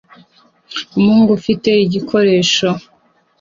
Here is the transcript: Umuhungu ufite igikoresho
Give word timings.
Umuhungu 0.97 1.31
ufite 1.39 1.69
igikoresho 1.85 2.67